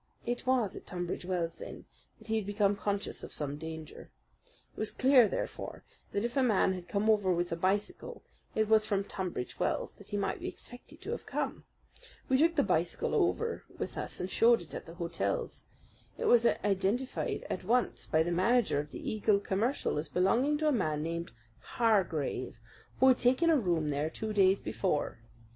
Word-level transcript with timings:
It 0.25 0.47
was 0.47 0.75
at 0.75 0.87
Tunbridge 0.87 1.25
Wells 1.25 1.59
then 1.59 1.85
that 2.17 2.25
he 2.27 2.37
had 2.37 2.47
become 2.47 2.75
conscious 2.75 3.21
of 3.21 3.31
some 3.31 3.57
danger. 3.59 4.09
It 4.45 4.75
was 4.75 4.89
clear, 4.89 5.27
therefore, 5.27 5.83
that 6.11 6.25
if 6.25 6.35
a 6.35 6.41
man 6.41 6.73
had 6.73 6.87
come 6.89 7.07
over 7.07 7.31
with 7.31 7.51
a 7.51 7.55
bicycle 7.55 8.23
it 8.55 8.67
was 8.67 8.83
from 8.83 9.03
Tunbridge 9.03 9.59
Wells 9.59 9.93
that 9.93 10.07
he 10.09 10.17
might 10.17 10.39
be 10.39 10.47
expected 10.47 11.01
to 11.01 11.11
have 11.11 11.27
come. 11.27 11.65
We 12.29 12.39
took 12.39 12.55
the 12.55 12.63
bicycle 12.63 13.13
over 13.13 13.63
with 13.77 13.95
us 13.95 14.19
and 14.19 14.31
showed 14.31 14.61
it 14.61 14.73
at 14.73 14.87
the 14.87 14.95
hotels. 14.95 15.65
It 16.17 16.25
was 16.25 16.47
identified 16.47 17.45
at 17.47 17.63
once 17.63 18.07
by 18.07 18.23
the 18.23 18.31
manager 18.31 18.79
of 18.79 18.89
the 18.89 19.07
Eagle 19.07 19.37
Commercial 19.39 19.99
as 19.99 20.09
belonging 20.09 20.57
to 20.57 20.67
a 20.67 20.71
man 20.71 21.03
named 21.03 21.31
Hargrave, 21.77 22.59
who 22.99 23.07
had 23.09 23.19
taken 23.19 23.51
a 23.51 23.55
room 23.55 23.91
there 23.91 24.09
two 24.09 24.33
days 24.33 24.59
before. 24.59 25.19